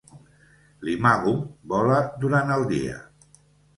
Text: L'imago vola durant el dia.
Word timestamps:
L'imago 0.87 1.33
vola 1.73 1.99
durant 2.25 2.55
el 2.57 2.67
dia. 2.73 2.97